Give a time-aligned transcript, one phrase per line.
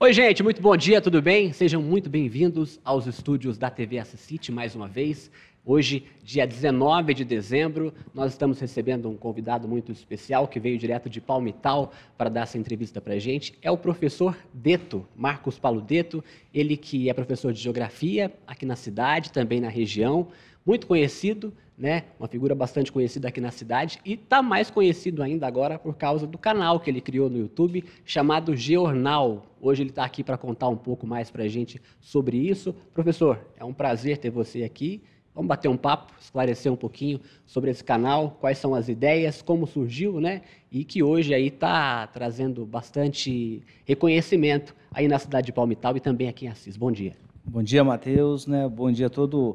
[0.00, 1.52] Oi, gente, muito bom dia, tudo bem?
[1.52, 5.28] Sejam muito bem-vindos aos estúdios da TV City mais uma vez.
[5.66, 11.10] Hoje, dia 19 de dezembro, nós estamos recebendo um convidado muito especial que veio direto
[11.10, 13.58] de Palmital para dar essa entrevista para a gente.
[13.60, 16.22] É o professor Deto, Marcos Paulo Deto,
[16.54, 20.28] ele que é professor de Geografia aqui na cidade, também na região,
[20.64, 22.04] muito conhecido, né?
[22.18, 26.26] Uma figura bastante conhecida aqui na cidade e está mais conhecido ainda agora por causa
[26.26, 29.46] do canal que ele criou no YouTube chamado Geornal.
[29.60, 32.74] Hoje ele está aqui para contar um pouco mais para a gente sobre isso.
[32.92, 35.02] Professor, é um prazer ter você aqui.
[35.32, 39.68] Vamos bater um papo, esclarecer um pouquinho sobre esse canal, quais são as ideias, como
[39.68, 40.42] surgiu, né?
[40.68, 46.28] E que hoje aí está trazendo bastante reconhecimento aí na cidade de Palmital e também
[46.28, 46.76] aqui em Assis.
[46.76, 47.12] Bom dia.
[47.44, 48.68] Bom dia, Matheus, né?
[48.68, 49.54] Bom dia a todos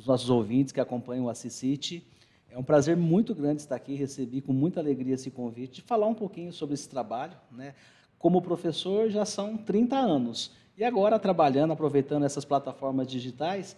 [0.00, 2.02] os nossos ouvintes que acompanham o Assis.
[2.48, 6.06] É um prazer muito grande estar aqui, recebi com muita alegria esse convite de falar
[6.06, 7.74] um pouquinho sobre esse trabalho, né?
[8.18, 13.76] Como professor já são 30 anos e agora trabalhando, aproveitando essas plataformas digitais,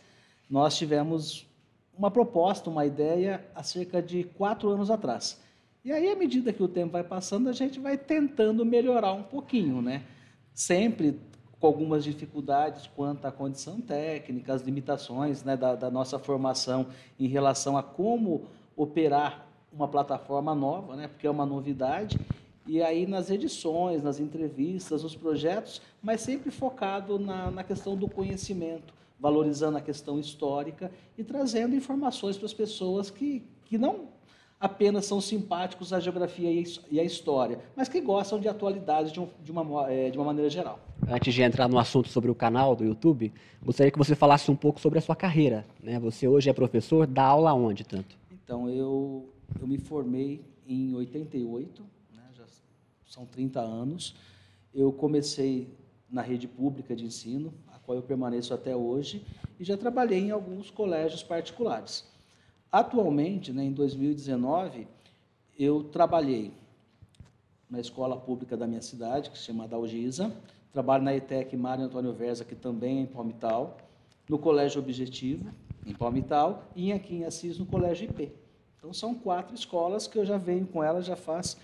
[0.49, 1.47] nós tivemos
[1.97, 5.41] uma proposta, uma ideia há cerca de quatro anos atrás.
[5.85, 9.23] E aí, à medida que o tempo vai passando, a gente vai tentando melhorar um
[9.23, 10.05] pouquinho, né?
[10.55, 11.19] Sempre
[11.63, 16.89] com algumas dificuldades quanto à condição técnica, as limitações né, da, da nossa formação
[17.21, 21.07] em relação a como operar uma plataforma nova, né?
[21.07, 22.19] Porque é uma novidade.
[22.67, 28.09] E aí, nas edições, nas entrevistas, nos projetos, mas sempre focado na, na questão do
[28.09, 34.09] conhecimento valorizando a questão histórica e trazendo informações para as pessoas que, que não
[34.63, 36.51] apenas são simpáticos à geografia
[36.91, 40.25] e à história, mas que gostam de atualidades de, um, de, uma, é, de uma
[40.25, 40.81] maneira geral.
[41.09, 44.57] Antes de entrar no assunto sobre o canal do YouTube, gostaria que você falasse um
[44.57, 45.65] pouco sobre a sua carreira.
[45.83, 45.99] Né?
[45.99, 48.17] Você hoje é professor, dá aula onde tanto?
[48.31, 49.29] Então, eu,
[49.61, 51.83] eu me formei em 88,
[52.15, 52.23] né?
[52.37, 52.45] já
[53.07, 54.15] são 30 anos.
[54.75, 55.69] Eu comecei
[56.11, 57.53] na rede pública de ensino,
[57.85, 59.25] qual eu permaneço até hoje,
[59.59, 62.05] e já trabalhei em alguns colégios particulares.
[62.71, 64.87] Atualmente, né, em 2019,
[65.59, 66.53] eu trabalhei
[67.69, 70.35] na escola pública da minha cidade, que se chama Dalgisa,
[70.73, 73.77] trabalho na ETEC Mário Antônio Versa, que também é em Palmital,
[74.29, 75.51] no Colégio Objetivo,
[75.87, 78.33] em Palmital, e aqui em Assis, no Colégio IP.
[78.79, 81.57] Então, são quatro escolas que eu já venho com elas já faz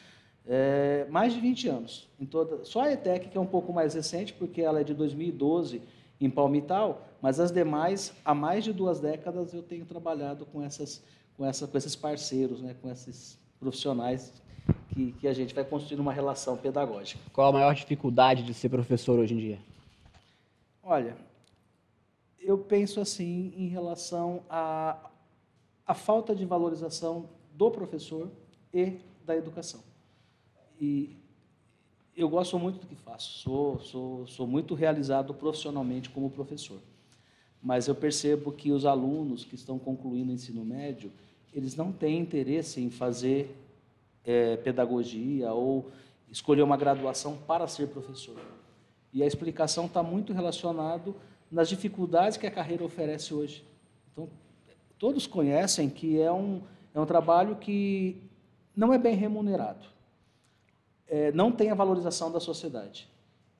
[0.46, 2.08] é, mais de 20 anos.
[2.20, 4.94] Em toda, só a ETEC, que é um pouco mais recente, porque ela é de
[4.94, 5.82] 2012,
[6.20, 11.02] em Palmital, mas as demais, há mais de duas décadas, eu tenho trabalhado com, essas,
[11.36, 14.32] com, essa, com esses parceiros, né, com esses profissionais
[14.88, 17.20] que, que a gente vai construir uma relação pedagógica.
[17.32, 19.58] Qual a maior dificuldade de ser professor hoje em dia?
[20.82, 21.16] Olha,
[22.40, 24.96] eu penso assim em relação à
[25.86, 28.30] a, a falta de valorização do professor
[28.72, 29.80] e da educação.
[30.80, 31.16] E
[32.16, 36.80] eu gosto muito do que faço, sou, sou, sou muito realizado profissionalmente como professor.
[37.62, 41.12] Mas eu percebo que os alunos que estão concluindo o ensino médio,
[41.52, 43.54] eles não têm interesse em fazer
[44.24, 45.90] é, pedagogia ou
[46.30, 48.36] escolher uma graduação para ser professor.
[49.12, 51.16] E a explicação está muito relacionado
[51.50, 53.64] nas dificuldades que a carreira oferece hoje.
[54.12, 54.28] Então,
[54.98, 56.60] todos conhecem que é um,
[56.94, 58.22] é um trabalho que
[58.76, 59.98] não é bem remunerado
[61.08, 63.08] é, não tem a valorização da sociedade.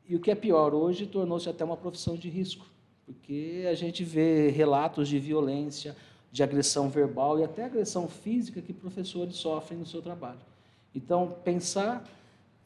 [0.06, 2.66] E o que é pior, hoje tornou-se até uma profissão de risco,
[3.04, 5.97] porque a gente vê relatos de violência,
[6.31, 10.39] de agressão verbal e até agressão física que professores sofrem no seu trabalho.
[10.94, 12.05] Então, pensar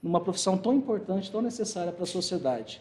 [0.03, 2.81] numa profissão tão importante, tão necessária para a sociedade,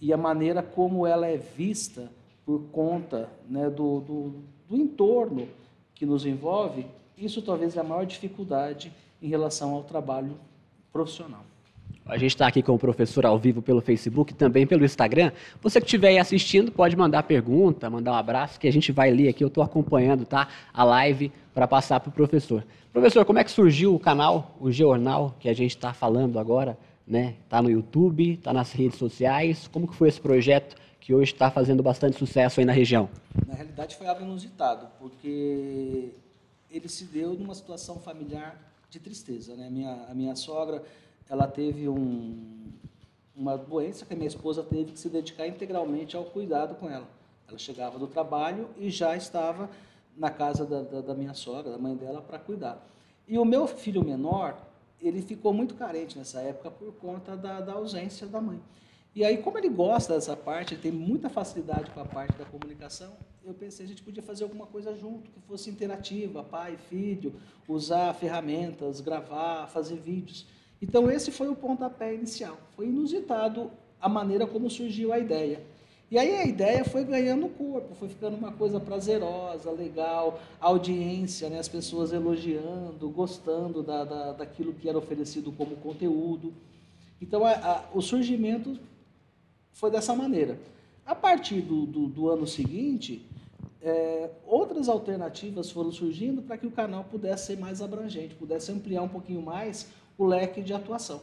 [0.00, 2.10] e a maneira como ela é vista
[2.44, 4.34] por conta né, do, do,
[4.68, 5.48] do entorno
[5.94, 10.38] que nos envolve, isso talvez é a maior dificuldade em relação ao trabalho
[10.92, 11.44] profissional.
[12.08, 15.30] A gente está aqui com o professor ao vivo pelo Facebook, também pelo Instagram.
[15.60, 19.10] Você que estiver aí assistindo, pode mandar pergunta, mandar um abraço, que a gente vai
[19.10, 19.44] ler aqui.
[19.44, 22.64] Eu estou acompanhando tá, a live para passar para o professor.
[22.94, 26.78] Professor, como é que surgiu o canal, o Jornal, que a gente está falando agora?
[27.06, 27.34] Né?
[27.44, 29.68] Está no YouTube, está nas redes sociais.
[29.68, 33.10] Como que foi esse projeto que hoje está fazendo bastante sucesso aí na região?
[33.46, 36.08] Na realidade foi algo inusitado, porque
[36.70, 39.54] ele se deu numa situação familiar de tristeza.
[39.54, 39.68] Né?
[39.70, 40.82] Minha, a minha sogra
[41.28, 42.72] ela teve um,
[43.34, 47.06] uma doença que a minha esposa teve que se dedicar integralmente ao cuidado com ela.
[47.46, 49.70] Ela chegava do trabalho e já estava
[50.16, 52.84] na casa da, da, da minha sogra, da mãe dela, para cuidar.
[53.26, 54.58] E o meu filho menor,
[55.00, 58.60] ele ficou muito carente nessa época por conta da, da ausência da mãe.
[59.14, 62.44] E aí, como ele gosta dessa parte, ele tem muita facilidade com a parte da
[62.44, 67.34] comunicação, eu pensei a gente podia fazer alguma coisa junto, que fosse interativa, pai, filho,
[67.66, 70.46] usar ferramentas, gravar, fazer vídeos.
[70.80, 72.56] Então, esse foi o pontapé inicial.
[72.76, 73.70] Foi inusitado
[74.00, 75.60] a maneira como surgiu a ideia.
[76.10, 81.58] E aí a ideia foi ganhando corpo, foi ficando uma coisa prazerosa, legal, audiência, né?
[81.58, 86.54] as pessoas elogiando, gostando da, da, daquilo que era oferecido como conteúdo.
[87.20, 88.78] Então a, a, o surgimento
[89.70, 90.58] foi dessa maneira.
[91.04, 93.26] A partir do, do, do ano seguinte,
[93.82, 99.02] é, outras alternativas foram surgindo para que o canal pudesse ser mais abrangente, pudesse ampliar
[99.02, 101.22] um pouquinho mais o leque de atuação.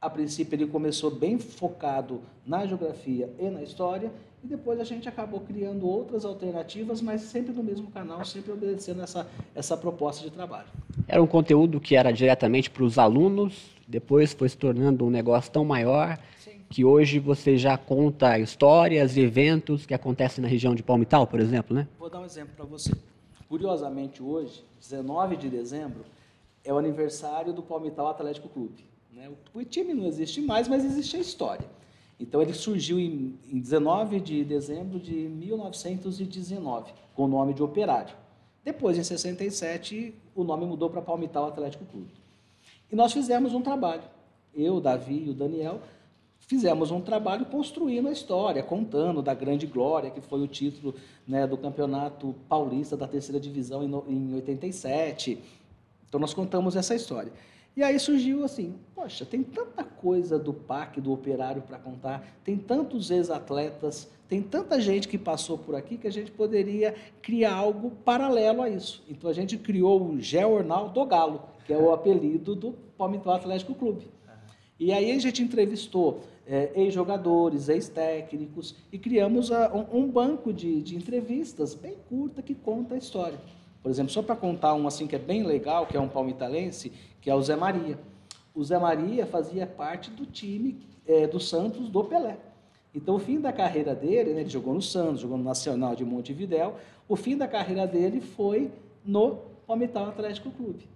[0.00, 4.12] A princípio ele começou bem focado na geografia e na história,
[4.42, 9.02] e depois a gente acabou criando outras alternativas, mas sempre no mesmo canal, sempre obedecendo
[9.02, 10.68] essa, essa proposta de trabalho.
[11.08, 15.50] Era um conteúdo que era diretamente para os alunos, depois foi se tornando um negócio
[15.50, 16.60] tão maior Sim.
[16.68, 21.40] que hoje você já conta histórias e eventos que acontecem na região de Palmital, por
[21.40, 21.88] exemplo, né?
[21.98, 22.92] Vou dar um exemplo para você.
[23.48, 26.04] Curiosamente, hoje, 19 de dezembro,
[26.64, 28.84] é o aniversário do Palmital Atlético Clube.
[29.12, 29.30] Né?
[29.52, 31.68] O time não existe mais, mas existe a história.
[32.18, 38.14] Então ele surgiu em, em 19 de dezembro de 1919, com o nome de Operário.
[38.64, 42.10] Depois, em 67, o nome mudou para Palmital Atlético Clube.
[42.90, 44.02] E nós fizemos um trabalho.
[44.54, 45.80] Eu, Davi e o Daniel
[46.46, 50.94] fizemos um trabalho construindo a história, contando da grande glória, que foi o título
[51.26, 55.38] né, do Campeonato Paulista da Terceira Divisão em, em 87.
[56.08, 57.32] Então nós contamos essa história.
[57.76, 62.56] E aí surgiu assim, poxa, tem tanta coisa do PAC, do operário para contar, tem
[62.56, 67.90] tantos ex-atletas, tem tanta gente que passou por aqui que a gente poderia criar algo
[67.90, 69.02] paralelo a isso.
[69.08, 73.74] Então a gente criou o Jornal do Galo, que é o apelido do Palmital Atlético
[73.74, 74.06] Clube.
[74.78, 80.82] E aí a gente entrevistou é, ex-jogadores, ex-técnicos e criamos a, um, um, banco de,
[80.82, 83.38] de entrevistas bem curta que conta a história.
[83.84, 86.90] Por exemplo, só para contar um assim que é bem legal, que é um palmitalense,
[87.20, 87.98] que é o Zé Maria.
[88.54, 92.38] O Zé Maria fazia parte do time é, do Santos do Pelé.
[92.94, 96.02] Então, o fim da carreira dele, né, ele jogou no Santos, jogou no Nacional de
[96.02, 96.76] Montevidéu,
[97.06, 98.72] o fim da carreira dele foi
[99.04, 99.36] no
[99.66, 100.88] Palmital Atlético Clube.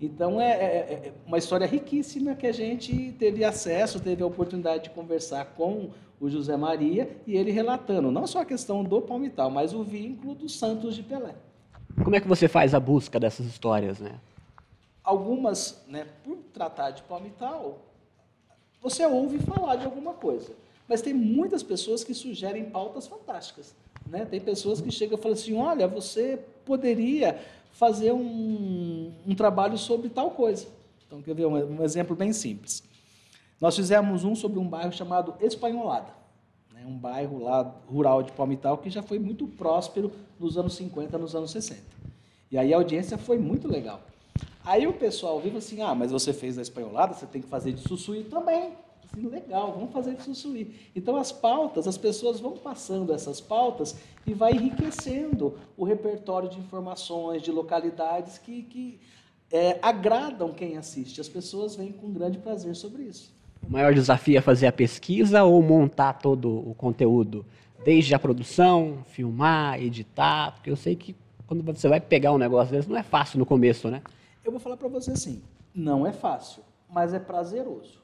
[0.00, 0.66] Então, é, é,
[1.06, 5.90] é, uma história riquíssima que a gente teve acesso, teve a oportunidade de conversar com
[6.20, 10.34] o José Maria e ele relatando não só a questão do Palmital, mas o vínculo
[10.34, 11.36] do Santos de Pelé.
[12.02, 14.18] Como é que você faz a busca dessas histórias, né?
[15.02, 17.78] Algumas, né, por tratar de palmital,
[18.82, 20.52] você ouve falar de alguma coisa.
[20.88, 23.74] Mas tem muitas pessoas que sugerem pautas fantásticas.
[24.06, 24.24] Né?
[24.24, 27.40] Tem pessoas que chegam e falam assim: olha, você poderia
[27.72, 30.66] fazer um, um trabalho sobre tal coisa.
[31.06, 32.82] Então, quer ver um, um, exemplo bem simples.
[33.60, 36.12] Nós fizemos um sobre um bairro chamado Espanholada,
[36.84, 36.92] né?
[36.92, 41.34] um bairro lá rural de Palmital que já foi muito próspero nos anos 50, nos
[41.34, 41.80] anos 60.
[42.50, 44.00] E aí a audiência foi muito legal.
[44.64, 47.72] Aí o pessoal viu assim, ah, mas você fez a espanholada, você tem que fazer
[47.72, 48.72] de sussuí também.
[49.04, 50.74] Assim, legal, vamos fazer de sussuí.
[50.94, 53.96] Então as pautas, as pessoas vão passando essas pautas
[54.26, 59.00] e vai enriquecendo o repertório de informações, de localidades que, que
[59.52, 61.20] é, agradam quem assiste.
[61.20, 63.33] As pessoas vêm com grande prazer sobre isso.
[63.68, 67.44] O maior desafio é fazer a pesquisa ou montar todo o conteúdo?
[67.84, 71.14] desde a produção, filmar, editar, porque eu sei que
[71.46, 74.02] quando você vai pegar um negócio desse, não é fácil no começo, né?
[74.42, 75.42] Eu vou falar para você assim,
[75.74, 78.02] não é fácil, mas é prazeroso.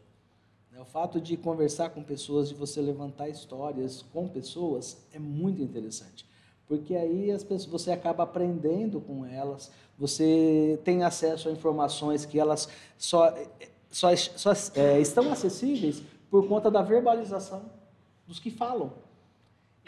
[0.79, 6.27] O fato de conversar com pessoas, de você levantar histórias com pessoas, é muito interessante.
[6.67, 12.39] Porque aí as pessoas, você acaba aprendendo com elas, você tem acesso a informações que
[12.39, 13.35] elas só,
[13.91, 17.63] só, só é, estão acessíveis por conta da verbalização
[18.27, 18.93] dos que falam.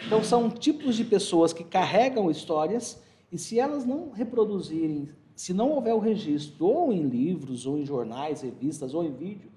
[0.05, 5.71] Então, são tipos de pessoas que carregam histórias e, se elas não reproduzirem, se não
[5.71, 9.51] houver o registro, ou em livros, ou em jornais, revistas, ou em vídeo,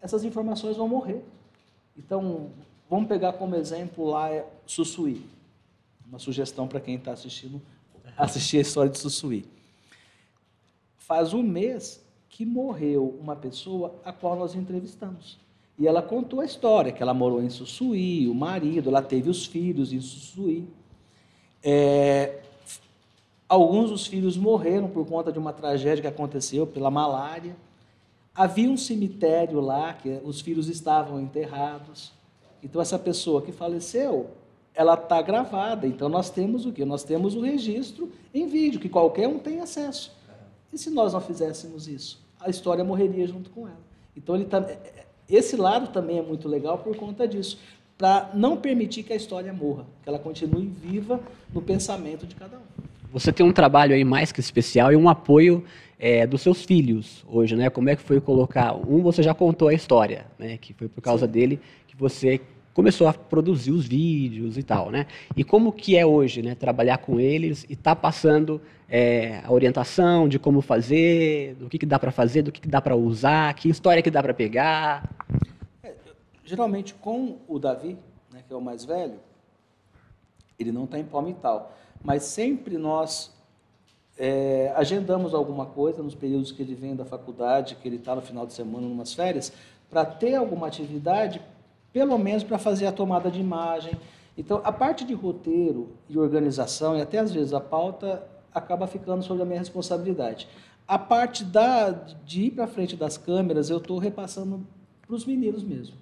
[0.00, 1.24] essas informações vão morrer.
[1.96, 2.50] Então,
[2.90, 4.28] vamos pegar como exemplo lá
[4.66, 5.24] Sussuí.
[6.06, 7.60] Uma sugestão para quem está assistindo,
[8.16, 9.46] assistir a história de Sussuí.
[10.98, 12.05] Faz um mês
[12.36, 15.38] que morreu uma pessoa a qual nós entrevistamos.
[15.78, 19.46] E ela contou a história, que ela morou em Sussuí, o marido, ela teve os
[19.46, 20.68] filhos em Sussuí.
[21.64, 22.40] É,
[23.48, 27.56] alguns dos filhos morreram por conta de uma tragédia que aconteceu pela malária.
[28.34, 32.12] Havia um cemitério lá, que os filhos estavam enterrados.
[32.62, 34.26] Então, essa pessoa que faleceu,
[34.74, 35.86] ela está gravada.
[35.86, 36.84] Então, nós temos o quê?
[36.84, 40.14] Nós temos o registro em vídeo, que qualquer um tem acesso.
[40.70, 42.25] E se nós não fizéssemos isso?
[42.46, 43.80] A história morreria junto com ela.
[44.16, 44.64] Então, ele tá,
[45.28, 47.58] esse lado também é muito legal por conta disso,
[47.98, 51.20] para não permitir que a história morra, que ela continue viva
[51.52, 52.62] no pensamento de cada um.
[53.12, 55.64] Você tem um trabalho aí mais que especial e um apoio
[55.98, 57.70] é, dos seus filhos hoje, né?
[57.70, 58.74] Como é que foi colocar?
[58.74, 60.58] Um, você já contou a história, né?
[60.58, 61.32] Que foi por causa Sim.
[61.32, 62.40] dele que que você
[62.76, 65.06] começou a produzir os vídeos e tal, né?
[65.34, 66.54] E como que é hoje, né?
[66.54, 71.86] Trabalhar com eles e tá passando é, a orientação de como fazer, do que, que
[71.86, 75.10] dá para fazer, do que, que dá para usar, que história que dá para pegar.
[75.82, 75.94] É,
[76.44, 77.96] geralmente com o Davi,
[78.30, 79.20] né, que é o mais velho,
[80.58, 83.34] ele não está em Palmital, mas sempre nós
[84.18, 88.20] é, agendamos alguma coisa nos períodos que ele vem da faculdade, que ele está no
[88.20, 89.50] final de semana, umas férias,
[89.88, 91.40] para ter alguma atividade
[91.96, 93.94] pelo menos para fazer a tomada de imagem.
[94.36, 98.22] Então, a parte de roteiro e organização, e até às vezes a pauta,
[98.52, 100.46] acaba ficando sob a minha responsabilidade.
[100.86, 101.88] A parte da,
[102.22, 104.60] de ir para frente das câmeras, eu estou repassando
[105.06, 105.96] para os meninos mesmo.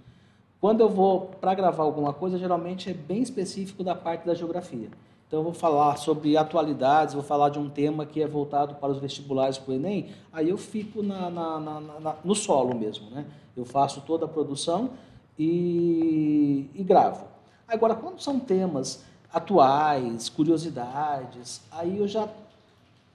[0.60, 4.88] Quando eu vou para gravar alguma coisa, geralmente é bem específico da parte da geografia.
[5.28, 8.90] Então, eu vou falar sobre atualidades, vou falar de um tema que é voltado para
[8.90, 13.08] os vestibulares para o Enem, aí eu fico na, na, na, no solo mesmo.
[13.10, 13.24] Né?
[13.56, 14.90] Eu faço toda a produção
[15.38, 17.24] e, e gravo.
[17.66, 22.28] Agora, quando são temas atuais, curiosidades, aí eu já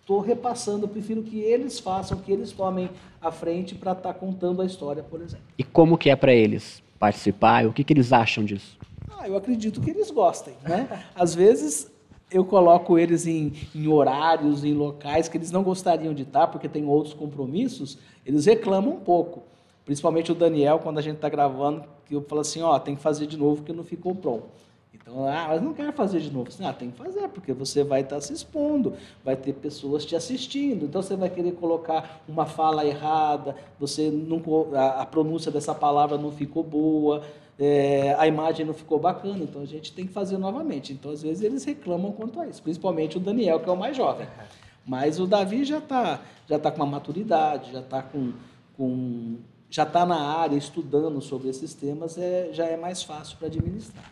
[0.01, 2.89] estou repassando, eu prefiro que eles façam, que eles tomem
[3.21, 5.45] a frente para estar tá contando a história, por exemplo.
[5.57, 7.65] E como que é para eles participar?
[7.67, 8.77] O que, que eles acham disso?
[9.17, 11.05] Ah, eu acredito que eles gostem, né?
[11.15, 11.91] Às vezes
[12.31, 16.69] eu coloco eles em, em, horários, em locais que eles não gostariam de estar, porque
[16.69, 19.43] tem outros compromissos, eles reclamam um pouco.
[19.86, 23.01] Principalmente o Daniel, quando a gente está gravando, que eu falo assim, ó, tem que
[23.01, 24.48] fazer de novo que não ficou pronto.
[24.93, 26.50] Então, ah, mas não quero fazer de novo.
[26.50, 28.93] Assim, ah, tem que fazer, porque você vai estar tá se expondo,
[29.24, 30.86] vai ter pessoas te assistindo.
[30.86, 34.41] Então, você vai querer colocar uma fala errada, você não,
[34.75, 37.24] a, a pronúncia dessa palavra não ficou boa,
[37.57, 39.43] é, a imagem não ficou bacana.
[39.43, 40.93] Então, a gente tem que fazer novamente.
[40.93, 43.95] Então, às vezes, eles reclamam quanto a isso, principalmente o Daniel, que é o mais
[43.95, 44.27] jovem.
[44.86, 48.33] Mas o Davi já está já tá com uma maturidade, já está com,
[48.75, 49.38] com
[49.69, 54.03] já está na área estudando sobre esses temas, é, já é mais fácil para administrar.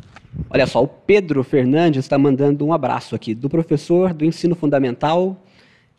[0.49, 5.35] Olha só, o Pedro Fernandes está mandando um abraço aqui do professor do ensino fundamental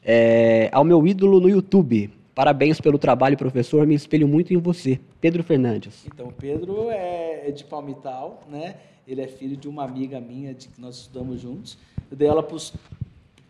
[0.02, 2.10] é, ao meu ídolo no YouTube.
[2.34, 3.84] Parabéns pelo trabalho, professor.
[3.84, 6.06] Me espelho muito em você, Pedro Fernandes.
[6.06, 8.76] Então, Pedro é, é de Palmital, né?
[9.08, 11.76] Ele é filho de uma amiga minha de que nós estudamos juntos.
[12.08, 12.72] Eu dei ela pros,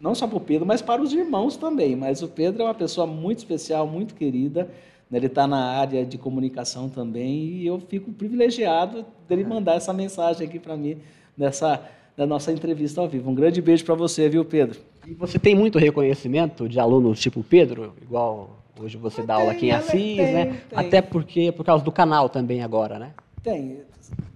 [0.00, 1.94] não só para o Pedro, mas para os irmãos também.
[1.96, 4.70] Mas o Pedro é uma pessoa muito especial, muito querida.
[5.10, 10.46] Ele está na área de comunicação também e eu fico privilegiado dele mandar essa mensagem
[10.46, 10.98] aqui para mim
[11.36, 11.82] nessa
[12.18, 13.30] da nossa entrevista ao vivo.
[13.30, 14.80] Um grande beijo para você, viu, Pedro?
[15.06, 19.66] E você tem muito reconhecimento de alunos tipo Pedro, igual hoje você dá aula aqui
[19.66, 20.60] em Assis, tem, né?
[20.68, 20.78] Tem.
[20.78, 23.14] Até porque por causa do canal também agora, né?
[23.40, 23.82] Tem.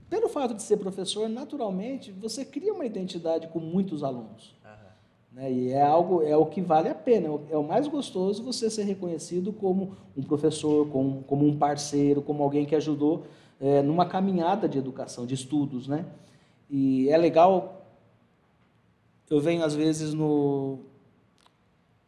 [0.09, 4.55] Pelo fato de ser professor, naturalmente, você cria uma identidade com muitos alunos.
[5.33, 5.51] Né?
[5.51, 8.85] E é algo, é o que vale a pena, é o mais gostoso você ser
[8.85, 13.25] reconhecido como um professor, como, como um parceiro, como alguém que ajudou
[13.61, 15.89] é, numa caminhada de educação, de estudos.
[15.89, 16.05] Né?
[16.69, 17.87] E é legal,
[19.31, 20.81] eu venho às vezes no,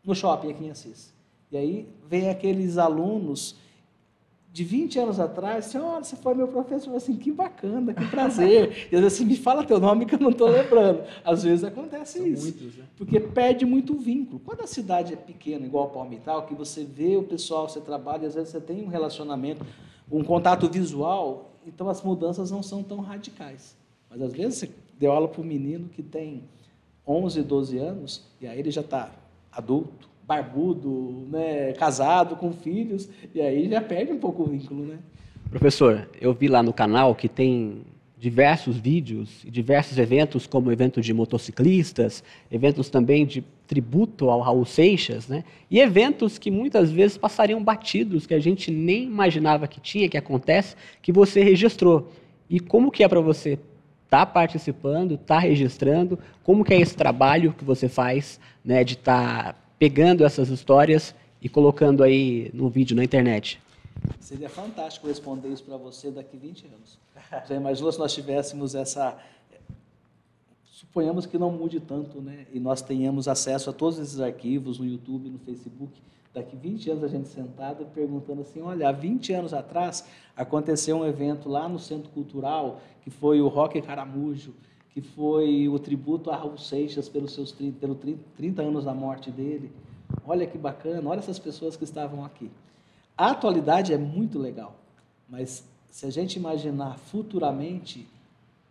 [0.04, 1.14] no shopping aqui em Assis,
[1.50, 3.56] e aí vem aqueles alunos
[4.54, 8.86] de 20 anos atrás, assim, olha, você foi meu professor, assim, que bacana, que prazer.
[8.92, 11.02] e às vezes assim, me fala teu nome que eu não estou lembrando.
[11.24, 12.42] Às vezes acontece São isso.
[12.44, 12.84] Muitos, né?
[12.96, 14.38] Porque perde muito vínculo.
[14.38, 18.36] Quando a cidade é pequena, igual Palmital, que você vê o pessoal, você trabalha, às
[18.36, 19.66] vezes você tem um relacionamento,
[20.08, 23.76] um contato visual, então as mudanças não são tão radicais.
[24.08, 26.44] Mas às vezes você deu aula para um menino que tem
[27.04, 29.10] 11, 12 anos, e aí ele já está
[29.50, 34.98] adulto, barbudo, né, casado, com filhos, e aí já perde um pouco o vínculo, né?
[35.50, 37.82] Professor, eu vi lá no canal que tem
[38.18, 44.64] diversos vídeos e diversos eventos, como evento de motociclistas, eventos também de tributo ao Raul
[44.64, 45.44] Seixas, né?
[45.70, 50.16] E eventos que muitas vezes passariam batidos, que a gente nem imaginava que tinha, que
[50.16, 52.10] acontece, que você registrou.
[52.48, 53.58] E como que é para você
[54.04, 56.18] estar tá participando, estar tá registrando?
[56.42, 61.14] Como que é esse trabalho que você faz, né, de estar tá pegando essas histórias
[61.40, 63.60] e colocando aí no vídeo na internet?
[64.20, 66.98] Seria fantástico responder isso para você daqui 20 anos.
[67.50, 69.16] Imaginou se nós tivéssemos essa.
[70.64, 72.46] Suponhamos que não mude tanto, né?
[72.52, 75.92] E nós tenhamos acesso a todos esses arquivos no YouTube, no Facebook.
[76.32, 80.04] Daqui 20 anos a gente sentado perguntando assim: olha, há 20 anos atrás
[80.36, 84.54] aconteceu um evento lá no Centro Cultural que foi o Rock Caramujo
[84.94, 88.94] que foi o tributo a Raul Seixas pelos seus 30, pelo 30, 30 anos da
[88.94, 89.72] morte dele.
[90.24, 92.48] Olha que bacana, olha essas pessoas que estavam aqui.
[93.18, 94.76] A atualidade é muito legal,
[95.28, 98.08] mas se a gente imaginar futuramente,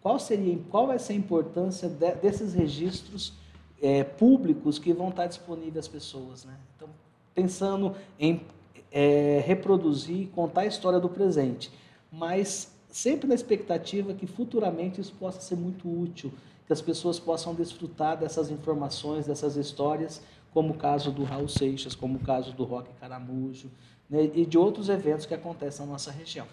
[0.01, 3.33] qual seria, qual vai ser a importância de, desses registros
[3.81, 6.57] é, públicos que vão estar disponíveis às pessoas, né?
[6.75, 6.87] Então,
[7.35, 8.41] pensando em
[8.89, 11.69] é, reproduzir, contar a história do presente,
[12.09, 16.31] mas sempre na expectativa que futuramente isso possa ser muito útil,
[16.67, 20.21] que as pessoas possam desfrutar dessas informações, dessas histórias,
[20.53, 23.67] como o caso do Raul Seixas, como o caso do Rock Caramujo,
[24.07, 26.45] né, e de outros eventos que acontecem na nossa região.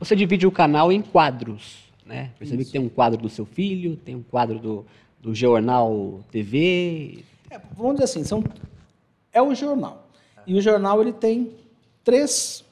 [0.00, 2.32] Você divide o canal em quadros, né?
[2.40, 2.72] Percebi Isso.
[2.72, 4.84] que tem um quadro do seu filho, tem um quadro do,
[5.20, 7.24] do Jornal TV.
[7.48, 8.42] É, vamos dizer assim, são,
[9.32, 10.08] é o jornal.
[10.44, 11.52] E o jornal ele tem
[12.02, 12.64] três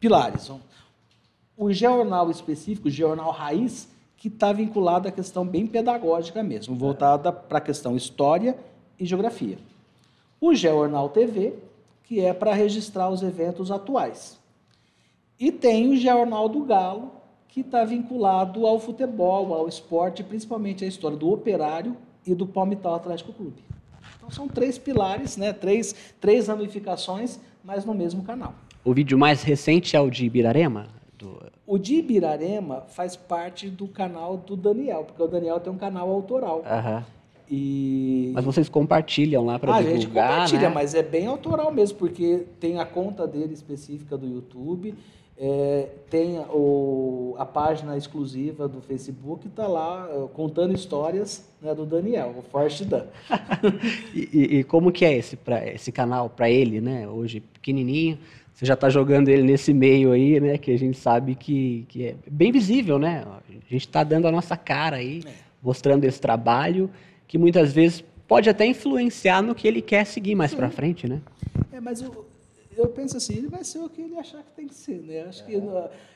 [0.00, 0.50] pilares.
[1.56, 7.30] O jornal específico, o jornal raiz, que está vinculado à questão bem pedagógica mesmo, voltada
[7.30, 8.56] para a questão história
[8.98, 9.58] e geografia.
[10.40, 11.54] O Jornal TV,
[12.02, 14.38] que é para registrar os eventos atuais.
[15.38, 17.12] E tem o Jornal do Galo,
[17.48, 21.96] que está vinculado ao futebol, ao esporte, principalmente à história do Operário
[22.26, 23.62] e do Palmital Atlético Clube.
[24.16, 25.52] Então são três pilares, né?
[25.52, 28.54] três, três ramificações, mas no mesmo canal.
[28.84, 30.88] O vídeo mais recente é o de Ibirarema?
[31.24, 31.40] Do...
[31.66, 36.10] O de Ibirarema faz parte do canal do Daniel, porque o Daniel tem um canal
[36.10, 36.58] autoral.
[36.58, 37.02] Uhum.
[37.50, 38.32] E...
[38.34, 40.74] Mas vocês compartilham lá para ah, divulgar, A gente compartilha, né?
[40.74, 44.94] mas é bem autoral mesmo, porque tem a conta dele específica do YouTube,
[45.36, 51.84] é, tem o, a página exclusiva do Facebook, está lá é, contando histórias né, do
[51.84, 53.06] Daniel, o Forte Dan.
[54.14, 57.08] e, e, e, como que é esse, pra, esse canal para ele, né?
[57.08, 58.18] Hoje pequenininho,
[58.54, 60.56] você já está jogando ele nesse meio aí, né?
[60.56, 63.24] Que a gente sabe que, que é bem visível, né?
[63.26, 65.32] A gente está dando a nossa cara aí, é.
[65.60, 66.88] mostrando esse trabalho
[67.26, 71.20] que muitas vezes pode até influenciar no que ele quer seguir mais para frente, né?
[71.72, 72.24] É, mas eu,
[72.76, 75.22] eu penso assim, ele vai ser o que ele achar que tem que ser, né?
[75.22, 75.46] Acho é.
[75.46, 75.62] que,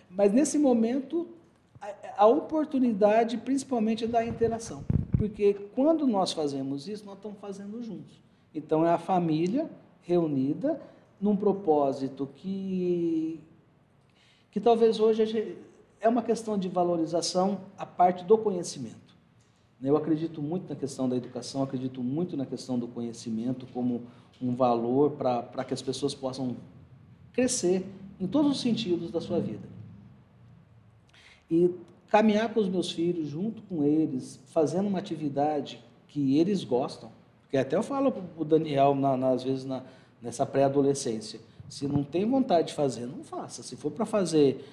[0.08, 1.28] mas nesse momento
[1.80, 4.84] a, a oportunidade, principalmente, é da interação,
[5.16, 8.22] porque quando nós fazemos isso, nós estamos fazendo juntos.
[8.54, 9.68] Então é a família
[10.02, 10.80] reunida
[11.20, 13.40] num propósito que
[14.50, 15.58] que talvez hoje
[16.00, 19.16] é uma questão de valorização a parte do conhecimento.
[19.80, 24.02] Eu acredito muito na questão da educação, acredito muito na questão do conhecimento como
[24.40, 26.56] um valor para que as pessoas possam
[27.32, 27.86] crescer
[28.18, 29.68] em todos os sentidos da sua vida.
[31.50, 31.72] E
[32.08, 37.10] caminhar com os meus filhos, junto com eles, fazendo uma atividade que eles gostam,
[37.42, 39.84] porque até eu falo para o Daniel, na, na, às vezes, na,
[40.20, 43.62] nessa pré-adolescência, se não tem vontade de fazer, não faça.
[43.62, 44.64] Se for para fazer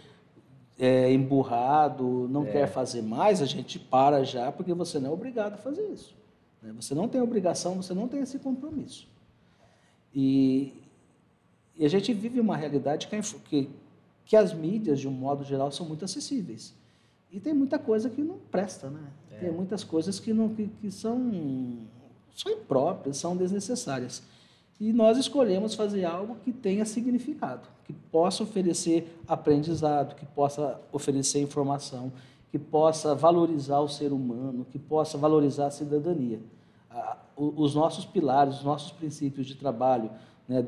[0.78, 2.52] é, emburrado, não é.
[2.52, 6.16] quer fazer mais, a gente para já, porque você não é obrigado a fazer isso.
[6.62, 6.74] Né?
[6.80, 9.08] Você não tem obrigação, você não tem esse compromisso.
[10.14, 10.74] E,
[11.76, 13.70] e a gente vive uma realidade que, que,
[14.26, 16.74] que, as mídias, de um modo geral, são muito acessíveis.
[17.32, 19.04] E tem muita coisa que não presta, né?
[19.32, 19.40] É.
[19.40, 21.20] Tem muitas coisas que, não, que, que são,
[22.34, 24.24] são impróprias, são desnecessárias.
[24.80, 31.42] E nós escolhemos fazer algo que tenha significado, que possa oferecer aprendizado, que possa oferecer
[31.42, 32.12] informação,
[32.52, 36.40] que possa valorizar o ser humano, que possa valorizar a cidadania.
[37.36, 40.10] Os nossos pilares, os nossos princípios de trabalho,
[40.48, 40.66] né,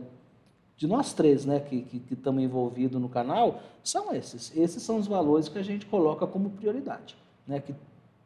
[0.78, 4.56] de nós três né, que, que, que estamos envolvidos no canal, são esses.
[4.56, 7.16] Esses são os valores que a gente coloca como prioridade.
[7.48, 7.74] Né, que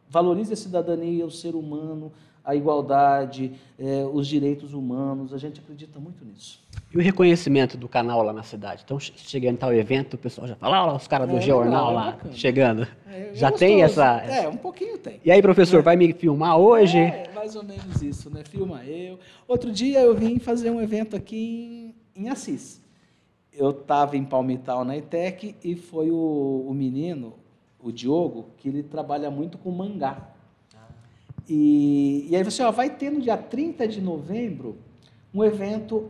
[0.10, 2.12] valorize a cidadania, o ser humano,
[2.44, 5.34] a igualdade, é, os direitos humanos.
[5.34, 6.60] A gente acredita muito nisso.
[6.94, 8.82] E o reconhecimento do canal lá na cidade?
[8.84, 11.42] Então, chegando em tal evento, o pessoal já fala, olha lá os caras do é,
[11.42, 12.88] jornal lá, é chegando.
[13.08, 14.18] É, já tem essa...
[14.18, 15.22] É, um pouquinho tem.
[15.24, 15.82] E aí, professor, é.
[15.82, 16.98] vai me filmar hoje?
[16.98, 18.44] É, mais ou menos isso, né?
[18.44, 19.20] Filma eu.
[19.48, 22.82] Outro dia eu vim fazer um evento aqui em, em Assis.
[23.54, 27.34] Eu estava em Palmital, na ITEC, e foi o, o menino,
[27.80, 30.30] o Diogo, que ele trabalha muito com mangá.
[31.54, 34.78] E, e aí você ó, vai ter no dia 30 de novembro
[35.34, 36.10] um evento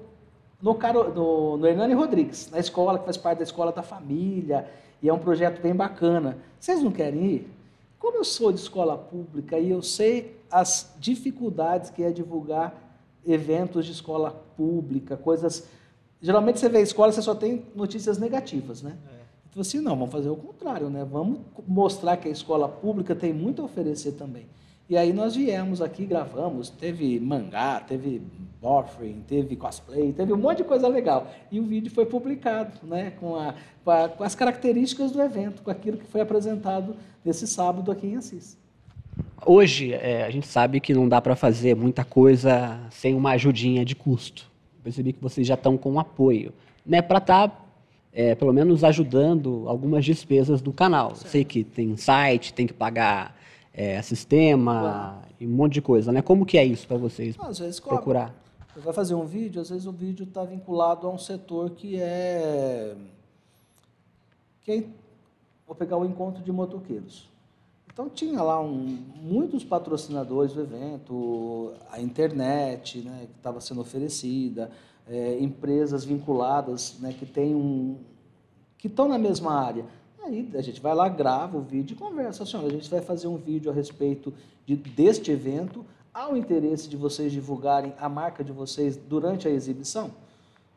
[0.61, 4.69] no, Caro, no, no Hernani Rodrigues, na escola, que faz parte da escola da família,
[5.01, 6.37] e é um projeto bem bacana.
[6.59, 7.49] Vocês não querem ir?
[7.97, 12.75] Como eu sou de escola pública e eu sei as dificuldades que é divulgar
[13.25, 15.67] eventos de escola pública, coisas.
[16.21, 18.95] Geralmente você vê a escola, você só tem notícias negativas, né?
[19.11, 19.21] É.
[19.49, 21.03] Então, assim, não, vamos fazer o contrário, né?
[21.03, 24.45] Vamos mostrar que a escola pública tem muito a oferecer também.
[24.91, 28.21] E aí nós viemos aqui, gravamos, teve mangá, teve
[28.61, 31.31] buffering, teve cosplay, teve um monte de coisa legal.
[31.49, 35.61] E o vídeo foi publicado, né, com, a, com, a, com as características do evento,
[35.61, 38.57] com aquilo que foi apresentado nesse sábado aqui em Assis.
[39.45, 43.85] Hoje, é, a gente sabe que não dá para fazer muita coisa sem uma ajudinha
[43.85, 44.51] de custo.
[44.83, 46.51] percebi que vocês já estão com apoio,
[46.85, 47.65] né, para estar, tá,
[48.11, 51.15] é, pelo menos, ajudando algumas despesas do canal.
[51.15, 51.29] Certo.
[51.29, 53.39] Sei que tem site, tem que pagar
[53.73, 56.21] é, sistema e um monte de coisa, né?
[56.21, 58.33] Como que é isso para vocês às vezes, procurar?
[58.73, 61.99] Você vai fazer um vídeo, às vezes o vídeo está vinculado a um setor que
[61.99, 62.95] é,
[64.61, 64.83] que é
[65.65, 67.29] vou pegar o encontro de motoqueiros.
[67.93, 74.71] Então tinha lá um, muitos patrocinadores do evento, a internet né, que estava sendo oferecida,
[75.07, 77.97] é, empresas vinculadas né, que tem um,
[78.77, 79.85] que estão na mesma área.
[80.23, 82.43] Aí a gente vai lá, grava o vídeo e conversa.
[82.57, 84.33] Olha, a gente vai fazer um vídeo a respeito
[84.65, 85.85] de, deste evento.
[86.13, 90.11] Há o interesse de vocês divulgarem a marca de vocês durante a exibição?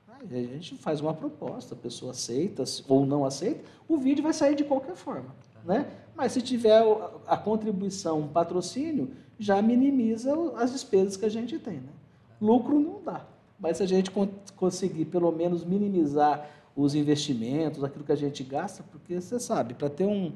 [0.08, 4.32] Aí a gente faz uma proposta, a pessoa aceita ou não aceita, o vídeo vai
[4.32, 5.34] sair de qualquer forma.
[5.64, 5.86] Né?
[6.14, 6.82] Mas se tiver
[7.26, 11.74] a contribuição, um patrocínio, já minimiza as despesas que a gente tem.
[11.74, 11.92] Né?
[12.40, 13.26] Lucro não dá.
[13.58, 14.10] Mas se a gente
[14.56, 19.88] conseguir pelo menos minimizar os investimentos, aquilo que a gente gasta, porque você sabe, para
[19.88, 20.32] ter um,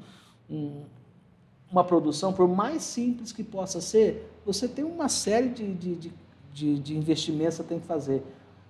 [0.49, 0.83] um,
[1.71, 6.11] uma produção, por mais simples que possa ser, você tem uma série de, de,
[6.53, 8.23] de, de investimentos que você tem que fazer.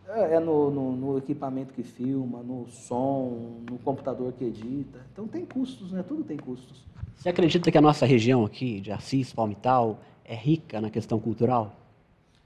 [0.08, 5.06] É, é no, no, no, equipamento que filma, no som, no computador que edita.
[5.14, 6.04] Então tem custos, né?
[6.04, 6.84] Tudo tem custos.
[7.16, 11.76] Você acredita que a nossa região aqui, de Assis, Palmital, é rica na questão cultural?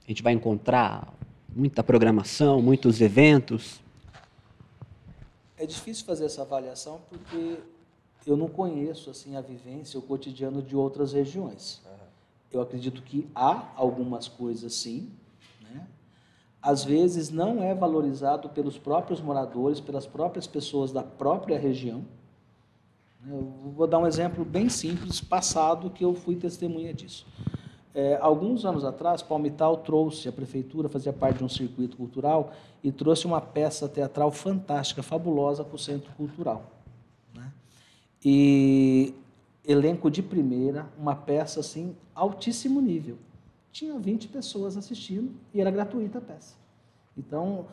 [0.04, 1.14] A gente vai encontrar
[1.54, 3.83] muita programação, muitos eventos?
[5.64, 7.58] É difícil fazer essa avaliação porque
[8.26, 11.80] eu não conheço assim a vivência, o cotidiano de outras regiões.
[12.52, 15.10] Eu acredito que há algumas coisas sim,
[15.62, 15.88] né?
[16.60, 22.04] Às vezes não é valorizado pelos próprios moradores, pelas próprias pessoas da própria região.
[23.26, 27.26] Eu vou dar um exemplo bem simples, passado, que eu fui testemunha disso.
[27.94, 32.52] É, alguns anos atrás, Palmital trouxe, a prefeitura fazia parte de um circuito cultural
[32.82, 36.64] e trouxe uma peça teatral fantástica, fabulosa para o Centro Cultural.
[37.32, 37.52] Né?
[38.24, 39.14] E
[39.64, 43.16] elenco de primeira, uma peça assim, altíssimo nível.
[43.70, 46.56] Tinha 20 pessoas assistindo e era gratuita a peça.
[47.16, 47.66] Então,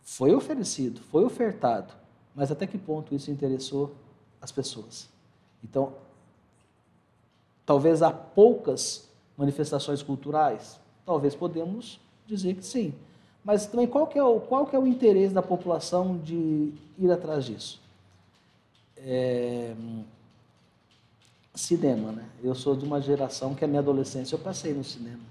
[0.00, 1.92] foi oferecido, foi ofertado,
[2.36, 3.92] mas até que ponto isso interessou
[4.40, 5.08] as pessoas.
[5.62, 5.92] Então,
[7.66, 9.09] talvez há poucas
[9.40, 12.92] manifestações culturais, talvez podemos dizer que sim.
[13.42, 17.10] Mas também qual que é o, qual que é o interesse da população de ir
[17.10, 17.80] atrás disso?
[18.98, 19.74] É,
[21.54, 22.26] cinema, né?
[22.44, 25.22] Eu sou de uma geração que a minha adolescência eu passei no cinema.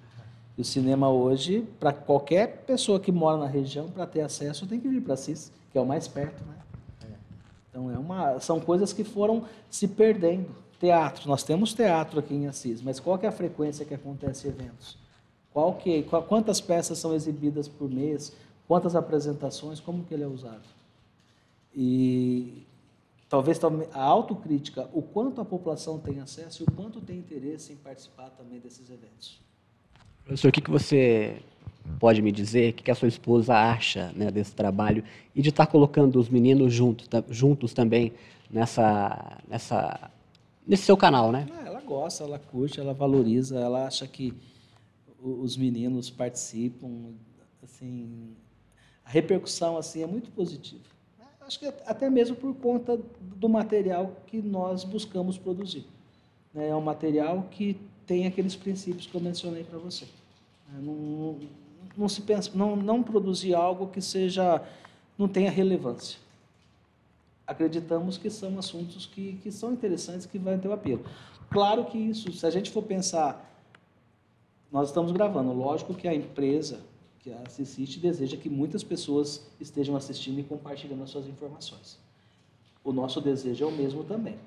[0.58, 4.80] E o cinema hoje, para qualquer pessoa que mora na região, para ter acesso, tem
[4.80, 6.56] que vir para Assis, que é o mais perto, né?
[7.70, 10.50] Então, é uma, são coisas que foram se perdendo.
[10.80, 14.48] Teatro, nós temos teatro aqui em Assis, mas qual que é a frequência que acontece
[14.48, 14.98] eventos?
[15.52, 18.32] Qual que, quantas peças são exibidas por mês?
[18.68, 19.80] Quantas apresentações?
[19.80, 20.64] Como que ele é usado?
[21.76, 22.64] E
[23.28, 23.60] talvez
[23.94, 28.30] a autocrítica, o quanto a população tem acesso e o quanto tem interesse em participar
[28.30, 29.40] também desses eventos.
[30.24, 31.42] Professor, o que, que você
[32.00, 35.04] pode me dizer o que a sua esposa acha né, desse trabalho
[35.36, 38.14] e de estar colocando os meninos juntos, juntos também
[38.50, 40.12] nessa, nessa,
[40.70, 41.48] nesse seu canal, né?
[41.52, 44.32] Ah, ela gosta, ela curte, ela valoriza, ela acha que
[45.20, 47.14] os meninos participam,
[47.64, 48.36] assim,
[49.04, 50.84] a repercussão assim é muito positiva.
[51.42, 55.84] Acho que até mesmo por conta do material que nós buscamos produzir.
[56.54, 56.70] Né?
[56.70, 60.06] É um material que tem aqueles princípios que eu mencionei para você.
[60.72, 61.40] É, não,
[61.98, 64.62] não se pensa, não, não produzir algo que seja,
[65.18, 66.20] não tenha relevância.
[67.50, 71.04] Acreditamos que são assuntos que, que são interessantes, que vão ter o apelo.
[71.50, 73.44] Claro que isso, se a gente for pensar,
[74.72, 76.80] nós estamos gravando, lógico que a empresa
[77.22, 81.98] que assiste deseja que muitas pessoas estejam assistindo e compartilhando as suas informações.
[82.84, 84.38] O nosso desejo é o mesmo também.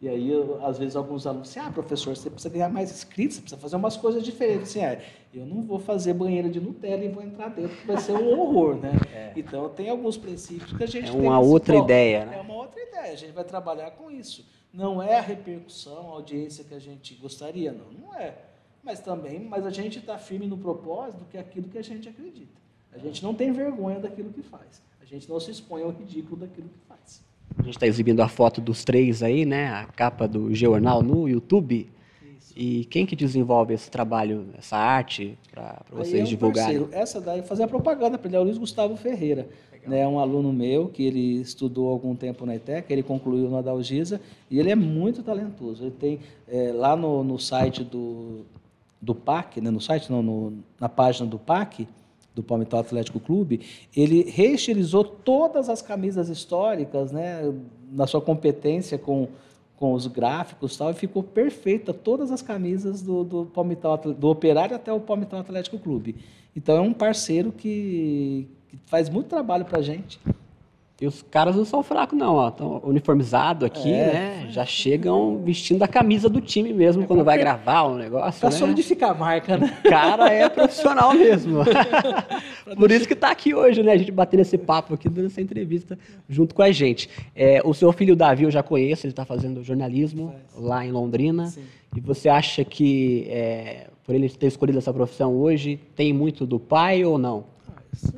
[0.00, 3.36] E aí, eu, às vezes, alguns alunos dizem, ah, professor, você precisa ganhar mais inscritos,
[3.36, 4.70] você precisa fazer umas coisas diferentes.
[4.70, 7.98] Assim, é, eu não vou fazer banheira de Nutella e vou entrar dentro, que vai
[7.98, 8.92] ser um horror, né?
[9.12, 9.32] É.
[9.36, 12.36] Então, tem alguns princípios que a gente é uma outra ideia, né?
[12.36, 14.46] É uma outra ideia, a gente vai trabalhar com isso.
[14.72, 18.36] Não é a repercussão, a audiência que a gente gostaria, não, não é.
[18.82, 22.08] Mas também, mas a gente está firme no propósito que é aquilo que a gente
[22.08, 22.58] acredita.
[22.92, 24.80] A gente não tem vergonha daquilo que faz.
[25.00, 27.22] A gente não se expõe ao ridículo daquilo que faz.
[27.58, 29.68] A gente está exibindo a foto dos três aí, né?
[29.68, 31.88] A capa do jornal no YouTube.
[32.38, 32.52] Isso.
[32.56, 36.80] E quem que desenvolve esse trabalho, essa arte, para vocês é um divulgarem?
[36.80, 37.02] Parceiro.
[37.02, 39.48] Essa daí, fazer a propaganda para ele, é o Luiz Gustavo Ferreira.
[39.82, 43.62] É né, um aluno meu que ele estudou algum tempo na ETEC, ele concluiu na
[43.62, 45.84] Dalgisa e ele é muito talentoso.
[45.84, 48.44] Ele tem é, lá no, no site do,
[49.00, 51.88] do PAC, né, no site, não, no, na página do PAC,
[52.34, 53.60] do Palmital Atlético Clube,
[53.94, 57.52] ele reestilizou todas as camisas históricas, né,
[57.90, 59.28] na sua competência com,
[59.76, 63.44] com os gráficos tal, e ficou perfeita todas as camisas do, do
[64.16, 66.16] do Operário até o Palmital Atlético Clube.
[66.54, 70.20] Então é um parceiro que, que faz muito trabalho para a gente.
[71.00, 72.48] E os caras não são fracos, não, ó.
[72.48, 74.12] Estão uniformizados aqui, É.
[74.12, 74.46] né?
[74.50, 78.38] Já chegam vestindo a camisa do time mesmo quando vai gravar um negócio.
[78.38, 78.56] Pra né?
[78.56, 79.78] solidificar a marca, né?
[79.82, 81.60] O cara é profissional mesmo.
[82.76, 83.92] Por isso que está aqui hoje, né?
[83.92, 87.08] A gente batendo esse papo aqui, dando essa entrevista junto com a gente.
[87.34, 91.46] É, o seu filho Davi eu já conheço, ele está fazendo jornalismo lá em Londrina.
[91.46, 91.62] Sim.
[91.96, 96.60] E você acha que, é, por ele ter escolhido essa profissão hoje, tem muito do
[96.60, 97.44] pai ou não?
[97.68, 98.12] Ah, isso,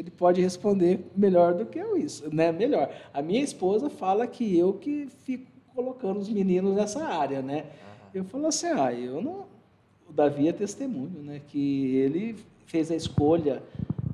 [0.00, 2.52] ele pode responder melhor do que eu isso, né?
[2.52, 2.90] Melhor.
[3.12, 7.66] A minha esposa fala que eu que fico colocando os meninos nessa área, né?
[8.12, 9.46] Eu falo assim, ah, eu não...
[10.08, 11.40] O Davi é testemunho, né?
[11.46, 13.62] Que ele fez a escolha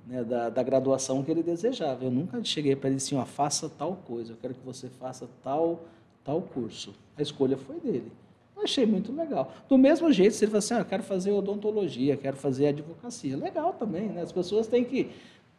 [0.07, 2.05] né, da, da graduação que ele desejava.
[2.05, 5.29] Eu nunca cheguei para ele assim, ó, faça tal coisa, eu quero que você faça
[5.43, 5.85] tal,
[6.25, 6.95] tal curso.
[7.17, 8.13] A escolha foi dele.
[8.57, 9.53] Eu achei muito legal.
[9.69, 13.37] Do mesmo jeito, se ele fala assim, ah, eu quero fazer odontologia, quero fazer advocacia.
[13.37, 14.23] Legal também, né?
[14.23, 15.11] As pessoas têm que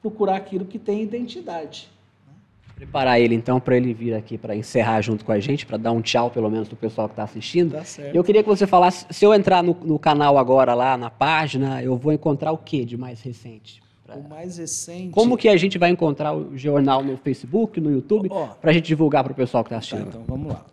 [0.05, 1.89] procurar aquilo que tem identidade.
[2.75, 5.91] Preparar ele então para ele vir aqui para encerrar junto com a gente, para dar
[5.93, 7.71] um tchau pelo menos pro pessoal que está assistindo.
[7.71, 7.83] Tá.
[8.13, 11.81] Eu queria que você falasse, se eu entrar no, no canal agora lá na página,
[11.81, 13.81] eu vou encontrar o que de mais recente?
[14.05, 15.09] Pra- O mais recente...
[15.11, 18.47] Como que a gente vai encontrar o jornal no Facebook, no YouTube, Ó.
[18.47, 20.07] para a gente divulgar para o pessoal que está Tá, assistindo?
[20.09, 20.63] então vamos lá.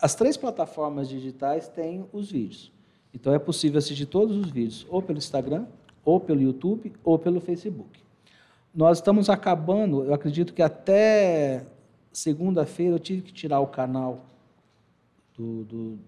[0.00, 2.72] As três plataformas digitais têm os vídeos.
[3.12, 5.66] Então é possível assistir todos os vídeos ou pelo Instagram,
[6.04, 8.00] ou pelo YouTube, ou pelo Facebook.
[8.74, 11.66] Nós estamos acabando, eu acredito que até
[12.10, 14.24] segunda-feira eu tive que tirar o canal
[15.36, 15.98] do, do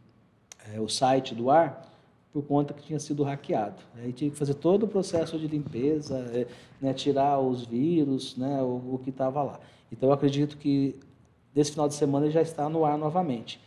[0.73, 1.93] é, o site do ar
[2.33, 3.83] por conta que tinha sido hackeado.
[3.97, 6.47] Aí tive que fazer todo o processo de limpeza, é,
[6.81, 9.61] né, tirar os vírus, né, o, o que estava lá.
[9.93, 10.99] Então eu acredito que
[11.55, 13.61] desse final de semana já está no ar novamente.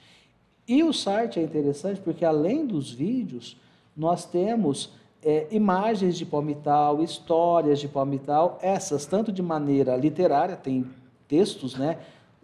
[0.67, 3.57] E o site é interessante porque além dos vídeos
[3.95, 4.91] nós temos
[5.23, 10.85] é, imagens de palmital, histórias de palmital, essas tanto de maneira literária, tem
[11.27, 11.97] textos, né,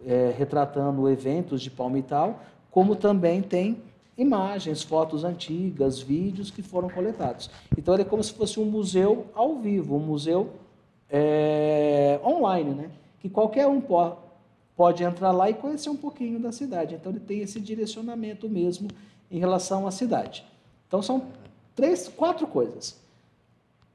[0.04, 3.82] é, retratando eventos de palmital, como também tem
[4.16, 7.50] imagens, fotos antigas, vídeos que foram coletados.
[7.76, 10.50] Então ele é como se fosse um museu ao vivo, um museu
[11.10, 14.16] é, online, né, que qualquer um po-
[14.76, 16.96] pode entrar lá e conhecer um pouquinho da cidade.
[16.96, 18.88] Então ele tem esse direcionamento mesmo
[19.30, 20.44] em relação à cidade.
[20.86, 21.24] Então são
[21.74, 23.02] três, quatro coisas.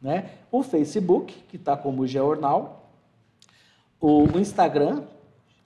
[0.00, 0.30] né?
[0.50, 2.90] O Facebook, que está como Geornal,
[4.00, 5.02] o Instagram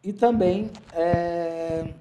[0.05, 1.93] e também é,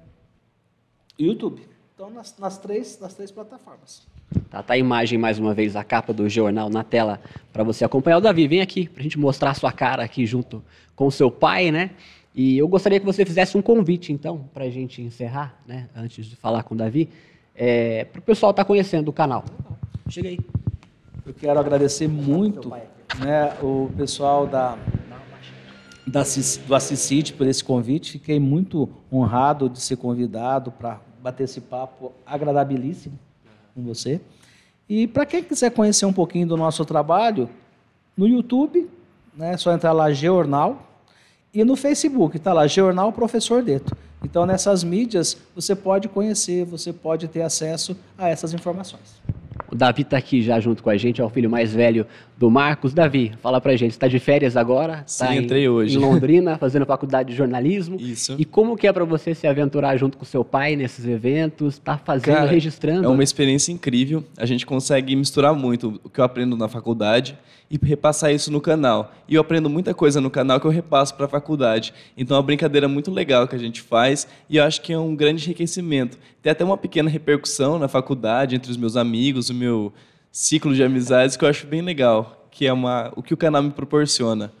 [1.18, 1.66] YouTube.
[1.94, 4.06] Então nas, nas três, nas três plataformas.
[4.50, 7.20] Tá, tá a imagem mais uma vez, a capa do jornal na tela
[7.52, 8.18] para você acompanhar.
[8.18, 10.62] O Davi, vem aqui para a gente mostrar a sua cara aqui junto
[10.94, 11.90] com o seu pai, né?
[12.36, 15.88] E eu gostaria que você fizesse um convite, então, para a gente encerrar, né?
[15.96, 17.08] Antes de falar com o Davi,
[17.54, 19.42] é, para o pessoal estar conhecendo o canal.
[20.06, 20.38] Chega aí.
[21.24, 24.76] Eu quero agradecer muito né, o pessoal da,
[26.06, 26.22] da,
[26.66, 28.12] do Assisite por esse convite.
[28.12, 33.18] Fiquei muito honrado de ser convidado para bater esse papo agradabilíssimo
[33.74, 34.20] com você.
[34.86, 37.48] E para quem quiser conhecer um pouquinho do nosso trabalho,
[38.14, 38.90] no YouTube,
[39.34, 40.85] né, é só entrar lá Geornal,
[41.52, 43.96] e no Facebook, está lá Jornal Professor Deto.
[44.22, 49.20] Então, nessas mídias, você pode conhecer, você pode ter acesso a essas informações.
[49.70, 52.06] O Davi está aqui já junto com a gente, é o filho mais velho
[52.36, 52.92] do Marcos.
[52.92, 55.02] Davi, fala pra gente, está de férias agora?
[55.06, 55.96] Sim, tá em- entrei hoje.
[55.96, 57.96] Em Londrina, fazendo faculdade de jornalismo.
[57.98, 58.34] Isso.
[58.38, 61.78] E como que é para você se aventurar junto com seu pai nesses eventos?
[61.78, 63.04] Tá fazendo, Cara, registrando?
[63.04, 64.22] É uma experiência incrível.
[64.36, 67.38] A gente consegue misturar muito o que eu aprendo na faculdade
[67.70, 69.12] e repassar isso no canal.
[69.28, 71.92] E eu aprendo muita coisa no canal que eu repasso para a faculdade.
[72.16, 74.98] Então é uma brincadeira muito legal que a gente faz e eu acho que é
[74.98, 76.18] um grande enriquecimento.
[76.42, 79.92] Tem até uma pequena repercussão na faculdade entre os meus amigos, o meu
[80.36, 83.62] ciclo de amizades que eu acho bem legal, que é uma, o que o canal
[83.62, 84.52] me proporciona.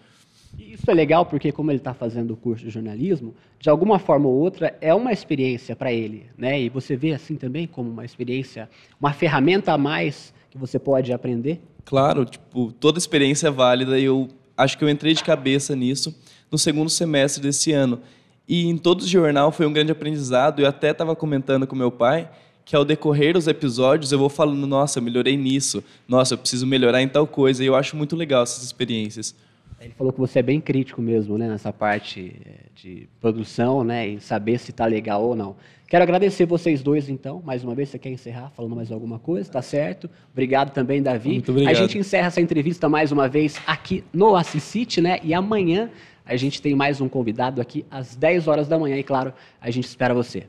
[0.58, 4.26] Isso é legal porque, como ele está fazendo o curso de jornalismo, de alguma forma
[4.26, 6.58] ou outra é uma experiência para ele, né?
[6.58, 11.12] E você vê assim também como uma experiência, uma ferramenta a mais que você pode
[11.12, 11.60] aprender.
[11.84, 16.18] Claro, tipo, toda experiência é válida e eu acho que eu entrei de cabeça nisso
[16.50, 18.00] no segundo semestre desse ano.
[18.48, 20.60] E em todo o jornal foi um grande aprendizado.
[20.60, 22.30] Eu até estava comentando com meu pai
[22.66, 26.66] que ao decorrer dos episódios eu vou falando, nossa, eu melhorei nisso, nossa, eu preciso
[26.66, 27.62] melhorar em tal coisa.
[27.62, 29.36] E eu acho muito legal essas experiências.
[29.80, 34.08] Ele falou que você é bem crítico mesmo, né, nessa parte eh, de produção, né,
[34.08, 35.54] e saber se está legal ou não.
[35.86, 37.90] Quero agradecer vocês dois, então, mais uma vez.
[37.90, 39.48] Você quer encerrar falando mais alguma coisa?
[39.48, 40.10] Tá certo.
[40.32, 41.34] Obrigado também, Davi.
[41.34, 41.72] Muito obrigado.
[41.72, 45.20] A gente encerra essa entrevista mais uma vez aqui no Assisite, né?
[45.22, 45.88] E amanhã
[46.24, 48.96] a gente tem mais um convidado aqui às 10 horas da manhã.
[48.96, 50.48] E claro, a gente espera você.